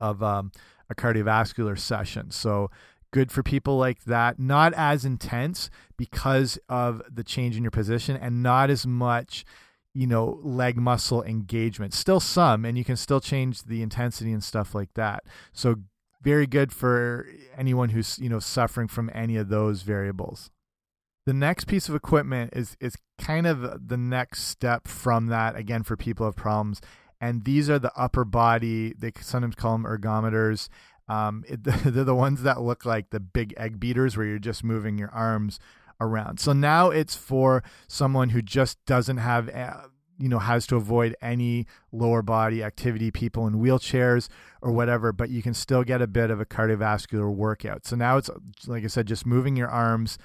[0.00, 0.52] of um,
[0.90, 2.30] a cardiovascular session.
[2.30, 2.70] So
[3.12, 4.38] good for people like that.
[4.38, 9.44] Not as intense because of the change in your position and not as much,
[9.94, 11.94] you know, leg muscle engagement.
[11.94, 15.24] Still some, and you can still change the intensity and stuff like that.
[15.52, 15.76] So
[16.20, 17.26] very good for
[17.56, 20.50] anyone who's, you know, suffering from any of those variables.
[21.26, 25.82] The next piece of equipment is is kind of the next step from that again
[25.82, 26.80] for people who have problems
[27.20, 30.68] and these are the upper body they sometimes call them ergometers
[31.08, 34.62] um, it, they're the ones that look like the big egg beaters where you're just
[34.62, 35.58] moving your arms
[36.00, 36.38] around.
[36.38, 41.16] So now it's for someone who just doesn't have, uh, you know, has to avoid
[41.20, 44.28] any lower body activity, people in wheelchairs
[44.60, 47.86] or whatever, but you can still get a bit of a cardiovascular workout.
[47.86, 48.30] So now it's,
[48.66, 50.18] like I said, just moving your arms.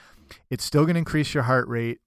[0.50, 2.00] It's still going to increase your heart rate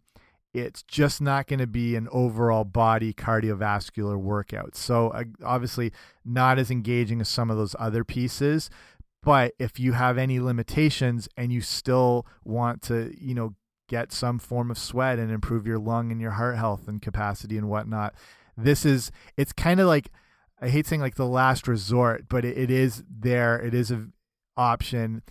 [0.56, 4.74] it's just not going to be an overall body cardiovascular workout.
[4.74, 5.92] So, uh, obviously,
[6.24, 8.70] not as engaging as some of those other pieces.
[9.22, 13.54] But if you have any limitations and you still want to, you know,
[13.88, 17.58] get some form of sweat and improve your lung and your heart health and capacity
[17.58, 18.14] and whatnot,
[18.56, 20.10] this is, it's kind of like,
[20.60, 23.58] I hate saying like the last resort, but it, it is there.
[23.58, 24.12] It is an
[24.56, 25.22] option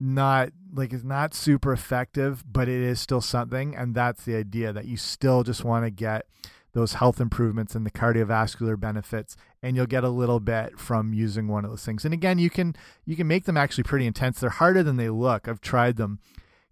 [0.00, 3.76] not like it's not super effective, but it is still something.
[3.76, 6.26] And that's the idea that you still just want to get
[6.74, 11.48] those health improvements and the cardiovascular benefits and you'll get a little bit from using
[11.48, 12.74] one of those things and again you can
[13.06, 16.18] you can make them actually pretty intense they're harder than they look i've tried them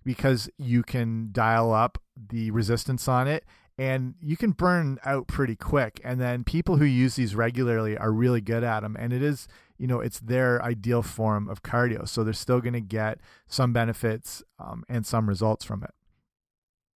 [0.05, 3.45] because you can dial up the resistance on it
[3.83, 8.13] and you can burn out pretty quick and then people who use these regularly are
[8.13, 12.07] really good at them and it is you know it's their ideal form of cardio
[12.07, 13.19] so they're still going to get
[13.49, 15.91] some benefits um, and some results from it.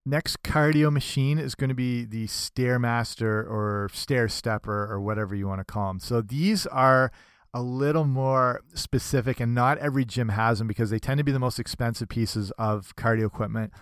[0.09, 5.49] Next cardio machine is going to be the stairmaster or stair stepper or whatever you
[5.49, 7.11] want to call them so these are
[7.53, 11.33] a little more specific and not every gym has them because they tend to be
[11.33, 13.73] the most expensive pieces of cardio equipment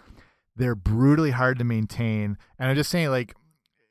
[0.56, 3.34] they're brutally hard to maintain and i'm just saying like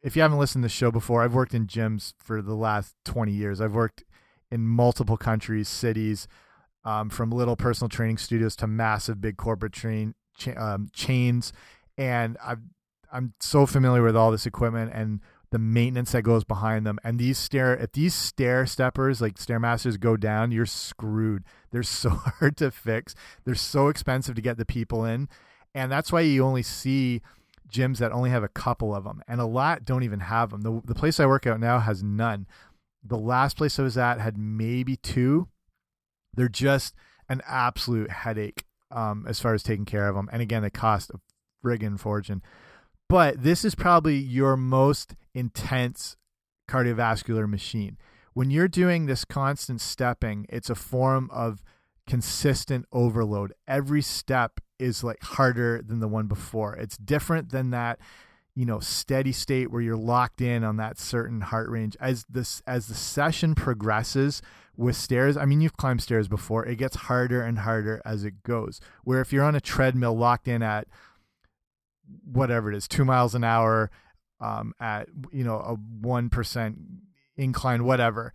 [0.02, 2.96] if you haven't listened to the show before i've worked in gyms for the last
[3.06, 4.04] 20 years i've worked
[4.54, 6.28] in multiple countries, cities,
[6.86, 11.52] um, from little personal training studios to massive big corporate train cha um, chains.
[11.98, 12.56] And i
[13.12, 15.22] I'm so familiar with all this equipment and
[15.52, 16.98] the maintenance that goes behind them.
[17.04, 21.44] And these stair, if these stair steppers like stairmasters go down, you're screwed.
[21.72, 23.16] They're so hard to fix.
[23.46, 25.30] They're so expensive to get the people in,
[25.74, 27.22] and that's why you only see
[27.70, 30.62] gyms that only have a couple of them, and a lot don't even have them.
[30.62, 32.48] The the place I work out now has none.
[33.04, 35.48] The last place I was at had maybe two.
[36.34, 36.96] They're just
[37.30, 40.30] an absolute headache um, as far as taking care of them.
[40.32, 41.20] And again, they cost a
[41.64, 42.42] friggin' fortune.
[43.10, 46.18] But this is probably your most intense
[46.70, 47.98] cardiovascular machine.
[48.34, 51.62] When you're doing this constant stepping, it's a form of
[52.08, 53.54] consistent overload.
[53.68, 56.76] Every step is like harder than the one before.
[56.76, 58.00] It's different than that
[58.56, 62.62] you know steady state where you're locked in on that certain heart range as this
[62.68, 64.42] as the session progresses
[64.78, 68.44] with stairs i mean you've climbed stairs before it gets harder and harder as it
[68.44, 70.88] goes where if you're on a treadmill locked in at
[72.24, 73.90] whatever it is 2 miles an hour
[74.40, 76.76] um, at you know a 1%
[77.38, 78.34] incline whatever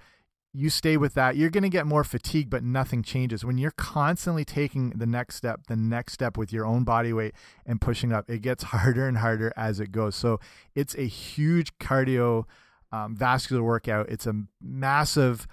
[0.54, 3.44] you stay with that, you're going to get more fatigue, but nothing changes.
[3.44, 7.34] When you're constantly taking the next step, the next step with your own body weight
[7.66, 10.16] and pushing up, it gets harder and harder as it goes.
[10.16, 10.40] So
[10.74, 12.44] it's a huge cardio
[12.92, 14.08] um, vascular workout.
[14.08, 15.46] It's a massive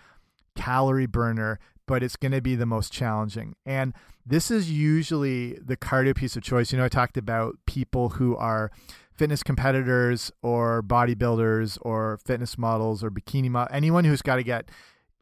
[0.55, 3.55] calorie burner, but it's going to be the most challenging.
[3.65, 3.93] And
[4.25, 6.71] this is usually the cardio piece of choice.
[6.71, 8.71] You know, I talked about people who are
[9.15, 14.69] fitness competitors or bodybuilders or fitness models or bikini model, anyone who's got to get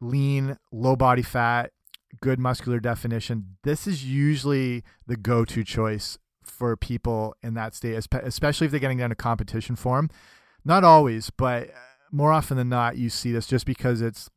[0.00, 1.70] lean, low body fat,
[2.20, 3.56] good muscular definition.
[3.62, 8.98] This is usually the go-to choice for people in that state, especially if they're getting
[8.98, 10.10] down to competition form.
[10.64, 11.70] Not always, but
[12.10, 14.30] more often than not, you see this just because it's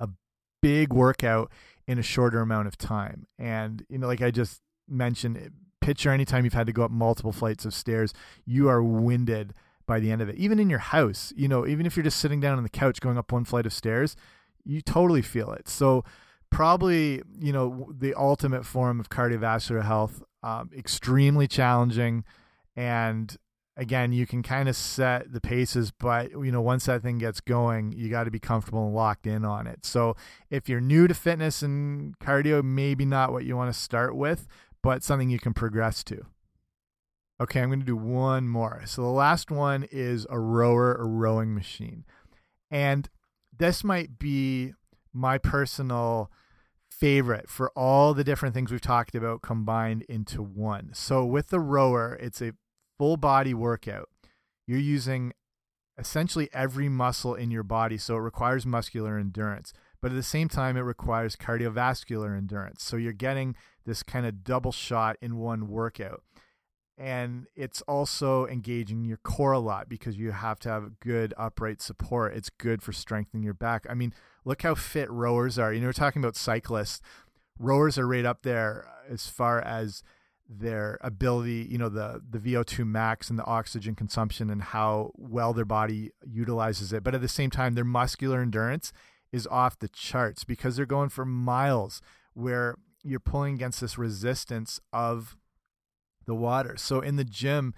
[0.00, 0.08] a
[0.62, 1.50] big workout
[1.86, 3.26] in a shorter amount of time.
[3.38, 7.32] And, you know, like I just mentioned, picture anytime you've had to go up multiple
[7.32, 8.12] flights of stairs,
[8.44, 9.54] you are winded
[9.86, 10.36] by the end of it.
[10.36, 13.00] Even in your house, you know, even if you're just sitting down on the couch
[13.00, 14.16] going up one flight of stairs,
[14.64, 15.68] you totally feel it.
[15.68, 16.04] So,
[16.50, 22.24] probably, you know, the ultimate form of cardiovascular health, um, extremely challenging.
[22.74, 23.36] And
[23.76, 27.40] again, you can kind of set the paces, but you know, once that thing gets
[27.40, 29.84] going, you got to be comfortable and locked in on it.
[29.84, 30.16] So
[30.50, 34.46] if you're new to fitness and cardio, maybe not what you want to start with,
[34.86, 36.26] but something you can progress to.
[37.40, 38.82] Okay, I'm going to do one more.
[38.86, 42.04] So the last one is a rower or rowing machine.
[42.70, 43.08] And
[43.58, 44.74] this might be
[45.12, 46.30] my personal
[46.88, 50.90] favorite for all the different things we've talked about combined into one.
[50.94, 52.52] So with the rower, it's a
[52.96, 54.08] full body workout,
[54.68, 55.32] you're using
[55.98, 57.98] essentially every muscle in your body.
[57.98, 62.84] So it requires muscular endurance, but at the same time, it requires cardiovascular endurance.
[62.84, 66.22] So you're getting this kind of double shot in one workout.
[66.98, 71.82] And it's also engaging your core a lot because you have to have good upright
[71.82, 72.34] support.
[72.34, 73.86] It's good for strengthening your back.
[73.88, 75.72] I mean, look how fit rowers are.
[75.72, 77.02] You know, we're talking about cyclists.
[77.58, 80.02] Rowers are right up there as far as
[80.48, 85.52] their ability, you know, the the VO2 max and the oxygen consumption and how well
[85.52, 87.02] their body utilizes it.
[87.02, 88.92] But at the same time, their muscular endurance
[89.32, 92.00] is off the charts because they're going for miles
[92.32, 95.36] where you're pulling against this resistance of
[96.26, 96.76] the water.
[96.76, 97.74] So in the gym,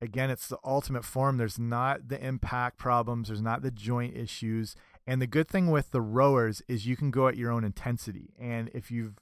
[0.00, 1.36] again, it's the ultimate form.
[1.36, 4.74] There's not the impact problems, there's not the joint issues.
[5.06, 8.34] And the good thing with the rowers is you can go at your own intensity.
[8.38, 9.14] And if you've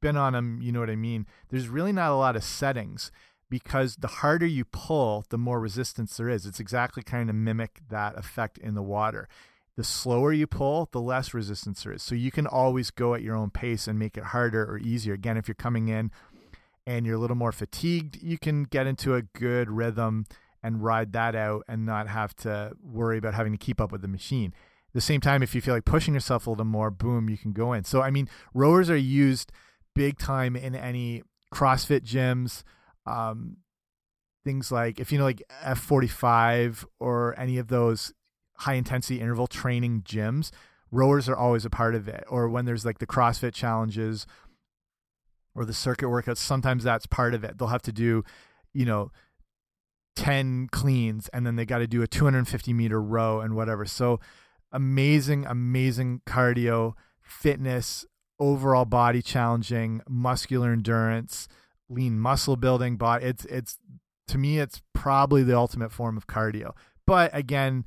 [0.00, 1.26] been on them, you know what I mean.
[1.50, 3.12] There's really not a lot of settings
[3.50, 6.46] because the harder you pull, the more resistance there is.
[6.46, 9.28] It's exactly kind of mimic that effect in the water.
[9.80, 12.02] The slower you pull, the less resistance there is.
[12.02, 15.14] So you can always go at your own pace and make it harder or easier.
[15.14, 16.10] Again, if you're coming in
[16.86, 20.26] and you're a little more fatigued, you can get into a good rhythm
[20.62, 24.02] and ride that out and not have to worry about having to keep up with
[24.02, 24.52] the machine.
[24.88, 27.38] At the same time, if you feel like pushing yourself a little more, boom, you
[27.38, 27.84] can go in.
[27.84, 29.50] So, I mean, rowers are used–
[29.94, 32.62] big time in any CrossFit gyms.
[33.06, 33.58] Um,
[34.44, 38.12] things like if you know like F45 or any of those
[38.60, 40.50] high intensity interval training gyms,
[40.90, 42.24] rowers are always a part of it.
[42.28, 44.26] Or when there's like the CrossFit challenges
[45.54, 47.58] or the circuit workouts, sometimes that's part of it.
[47.58, 48.24] They'll have to do,
[48.72, 49.10] you know,
[50.16, 53.86] 10 cleans and then they got to do a 250 meter row and whatever.
[53.86, 54.20] So
[54.72, 58.04] amazing, amazing cardio, fitness,
[58.38, 61.48] overall body challenging, muscular endurance,
[61.88, 62.96] lean muscle building.
[62.96, 63.78] Body, it's it's
[64.28, 66.72] to me, it's probably the ultimate form of cardio.
[67.06, 67.84] But again,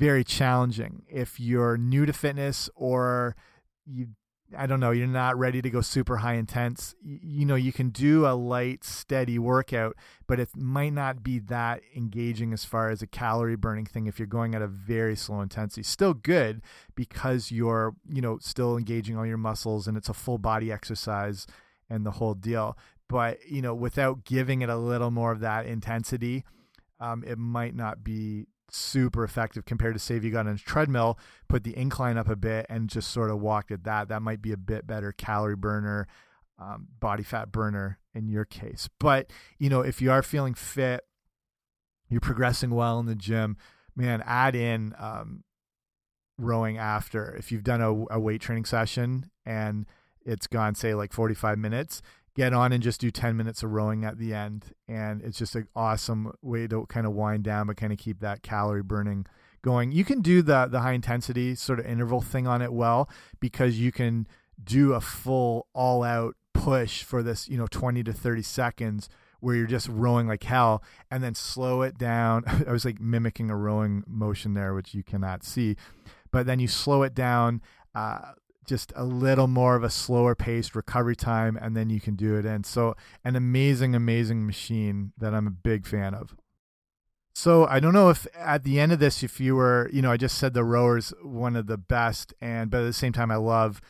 [0.00, 3.36] very challenging if you're new to fitness or
[3.84, 4.08] you
[4.56, 6.92] I don't know, you're not ready to go super high intense.
[7.00, 11.38] You, you, know, you can do a light, steady workout, but it might not be
[11.38, 15.14] that engaging as far as a calorie burning thing if you're going at a very
[15.14, 15.84] slow intensity.
[15.84, 16.62] Still good
[16.96, 21.46] because you're, you know, still engaging all your muscles and it's a full body exercise
[21.88, 22.76] and the whole deal.
[23.08, 26.44] But, you know, without giving it a little more of that intensity,
[26.98, 31.18] um, it might not be super effective compared to say you got on a treadmill,
[31.48, 34.08] put the incline up a bit and just sort of walked at that.
[34.08, 36.06] That might be a bit better calorie burner,
[36.58, 38.88] um, body fat burner in your case.
[38.98, 41.04] But you know, if you are feeling fit,
[42.08, 43.56] you're progressing well in the gym,
[43.94, 45.44] man, add in um,
[46.38, 47.34] rowing after.
[47.36, 49.86] If you've done a, a weight training session and
[50.24, 52.02] it's gone say like 45 minutes
[52.34, 54.72] get on and just do 10 minutes of rowing at the end.
[54.88, 58.20] And it's just an awesome way to kind of wind down, but kind of keep
[58.20, 59.26] that calorie burning
[59.62, 59.92] going.
[59.92, 63.08] You can do the, the high intensity sort of interval thing on it well
[63.40, 64.26] because you can
[64.62, 69.08] do a full all out push for this, you know, 20 to 30 seconds
[69.40, 72.44] where you're just rowing like hell and then slow it down.
[72.66, 75.76] I was like mimicking a rowing motion there, which you cannot see.
[76.30, 77.62] but then you slow it down.
[77.94, 78.32] Uh,
[78.66, 82.36] just a little more of a slower paced recovery time, and then you can do
[82.36, 82.94] it and So,
[83.24, 86.36] an amazing, amazing machine that I'm a big fan of.
[87.34, 90.10] So, I don't know if at the end of this, if you were, you know,
[90.10, 93.30] I just said the rower's one of the best, and but at the same time,
[93.30, 93.80] I love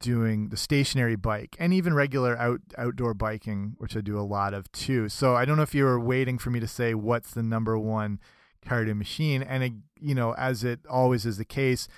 [0.00, 4.54] doing the stationary bike and even regular out outdoor biking, which I do a lot
[4.54, 5.08] of too.
[5.08, 7.78] So, I don't know if you were waiting for me to say what's the number
[7.78, 8.20] one
[8.64, 11.88] cardio machine, and it, you know, as it always is the case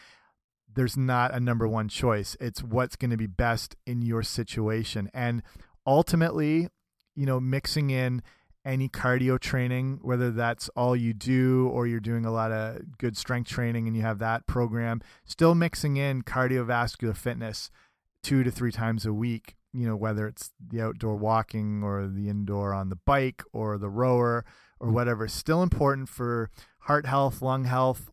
[0.77, 2.37] there's not a number one choice.
[2.39, 5.11] It's what's going to be best in your situation.
[5.12, 5.43] And
[5.87, 6.68] ultimately,
[7.14, 8.22] you know, mixing in
[8.64, 13.16] any cardio training, whether that's all you do or you're doing a lot of good
[13.16, 17.70] strength training and you have that program, still mixing in cardiovascular fitness
[18.22, 22.29] two to three times a week, you know, whether it's the outdoor walking or the
[22.29, 24.45] indoor on the bike or the rower
[24.79, 26.51] or whatever, still important for
[26.81, 28.11] heart health, lung health.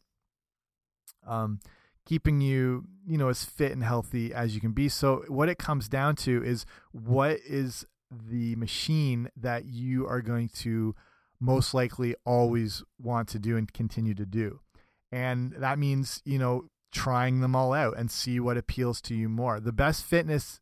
[1.28, 1.59] Um,
[2.06, 4.89] keeping you you know as fit and healthy as you can be.
[4.89, 10.49] So what it comes down to is what is the machine that you are going
[10.49, 10.95] to
[11.39, 14.62] most likely always want to do and continue to do.
[15.12, 19.28] And that means you know trying them all out and see what appeals to you
[19.28, 19.60] more.
[19.60, 20.62] The best fitness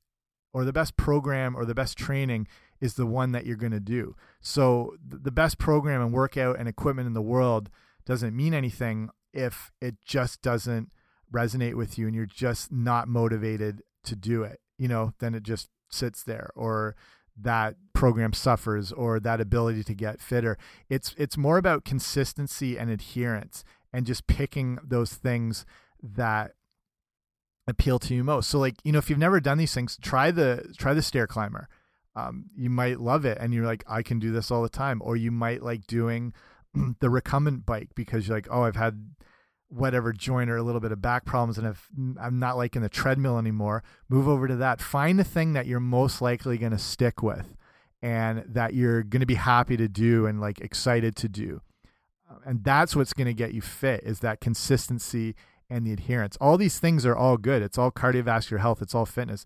[0.54, 2.48] or the best program or the best training
[2.80, 4.16] is the one that you're going to do.
[4.42, 7.70] So the best program and workout and equipment in the world
[8.06, 10.92] doesn't mean anything if it just doesn't
[11.34, 15.44] resonate with you and you're just not motivated to do it, you know, then it
[15.44, 16.96] just sits there or
[17.40, 20.58] that program suffers or that ability to get fitter.
[20.90, 23.64] It's it's more about consistency and adherence
[23.94, 25.66] and just picking those things
[26.02, 26.54] that
[27.68, 28.50] appeal to you most.
[28.50, 31.28] So like, you know, if you've never done these things, try the try the stair
[31.28, 31.68] climber.
[32.16, 35.02] Um, you might love it and you're like, I can do this all the time.
[35.04, 36.34] Or you might like doing
[37.00, 39.12] the recumbent bike because you're like, oh, I've had
[39.72, 41.88] whatever joint or a little bit of back problems and if
[42.20, 44.82] I'm not liking the treadmill anymore, move over to that.
[44.82, 47.56] Find the thing that you're most likely going to stick with
[48.02, 51.62] and that you're going to be happy to do and like excited to do.
[52.30, 55.36] Uh, and that's what's going to get you fit is that consistency
[55.70, 56.38] and the adherence.
[56.42, 57.62] All these things are all good.
[57.62, 59.46] It's all cardiovascular health, it's all fitness.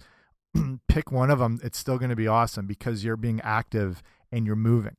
[0.87, 4.01] Pick one of them, it's still going to be awesome because you're being active
[4.31, 4.95] and you're moving.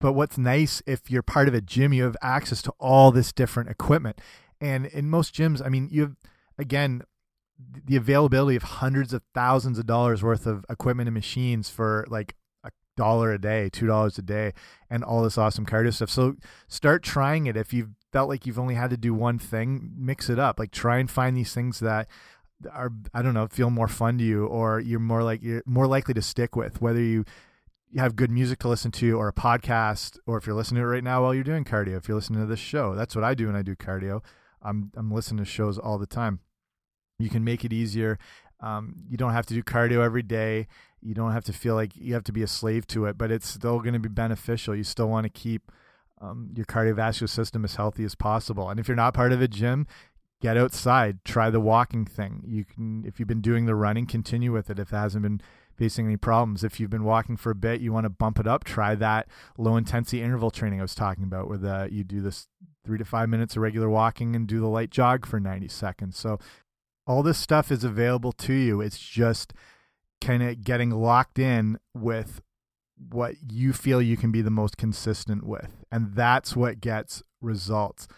[0.00, 3.32] But what's nice if you're part of a gym, you have access to all this
[3.32, 4.20] different equipment
[4.60, 6.16] and in most gyms, I mean, you have,
[6.58, 7.02] again,
[7.84, 12.36] the availability of hundreds of thousands of dollars worth of equipment and machines for like
[12.64, 14.52] a dollar a day, two dollars a day,
[14.88, 16.10] and all this awesome cardio stuff.
[16.10, 16.36] So
[16.68, 17.56] start trying it.
[17.56, 20.58] If you've felt like you've only had to do one thing, mix it up.
[20.58, 22.08] Like try and find these things that
[22.72, 25.86] are I don't know feel more fun to you, or you're more like you're more
[25.86, 26.80] likely to stick with.
[26.80, 27.24] Whether you
[27.90, 30.86] you have good music to listen to or a podcast or if you're listening to
[30.86, 33.24] it right now while you're doing cardio if you're listening to this show that's what
[33.24, 34.22] i do when i do cardio
[34.62, 36.40] I'm I'm listening to shows all the time.
[37.18, 38.18] You can make it easier.
[38.60, 40.66] Um, you don't have to do cardio every day.
[41.00, 43.30] You don't have to feel like you have to be a slave to it, but
[43.30, 44.74] it's still going to be beneficial.
[44.74, 45.70] You still want to keep
[46.20, 48.68] um, your cardiovascular system as healthy as possible.
[48.68, 49.86] And if you're not part of a gym,
[50.40, 52.42] get outside, try the walking thing.
[52.46, 54.78] You can, if you've been doing the running, continue with it.
[54.78, 55.40] If it hasn't been
[55.76, 58.48] facing any problems, if you've been walking for a bit, you want to bump it
[58.48, 62.20] up, try that low intensity interval training I was talking about, where the you do
[62.20, 62.48] this
[62.88, 66.16] three to five minutes of regular walking and do the light jog for 90 seconds.
[66.16, 66.38] So
[67.06, 68.80] all this stuff is available to you.
[68.80, 69.52] It's just
[70.22, 72.40] kind of getting locked in with
[73.10, 75.84] what you feel you can be the most consistent with.
[75.92, 78.08] And that's what gets results.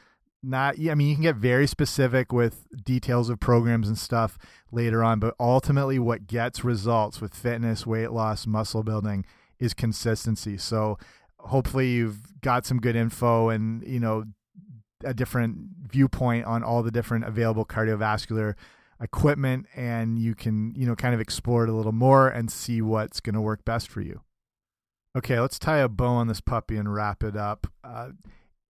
[0.40, 4.38] Not, I mean, you can get very specific with details of programs and stuff
[4.70, 9.26] later on, but ultimately, what gets results with fitness, weight loss, muscle building
[9.58, 10.56] is consistency.
[10.56, 10.96] So,
[11.40, 14.24] hopefully, you've got some good info and, you know,
[15.04, 15.58] a different
[15.90, 18.54] viewpoint on all the different available cardiovascular
[19.02, 22.82] equipment and you can you know kind of explore it a little more and see
[22.82, 24.20] what's going to work best for you.
[25.16, 27.66] Okay let's tie a bow on this puppy and wrap it up.
[27.82, 28.10] Uh,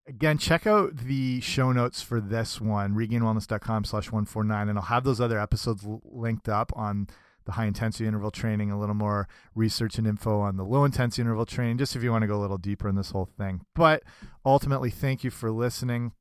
[0.07, 5.05] again check out the show notes for this one regainedwellness.com slash 149 and i'll have
[5.05, 7.07] those other episodes linked up on
[7.45, 11.22] the high intensity interval training a little more research and info on the low intensity
[11.22, 13.62] interval training just if you want to go a little deeper in this whole thing.
[13.74, 14.03] But
[14.45, 16.12] ultimately thank you for listening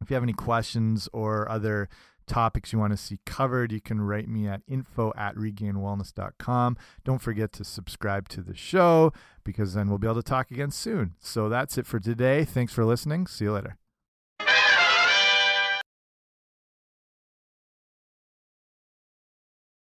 [0.00, 1.88] if you have any questions or other
[2.26, 6.76] topics you want to see covered, you can write me at info at regainedwellness.com.
[7.04, 9.12] Don't forget to subscribe to the show
[9.44, 11.14] because then we'll be able to talk again soon.
[11.18, 12.44] So that's it for today.
[12.44, 13.26] Thanks for listening.
[13.26, 13.76] See you later.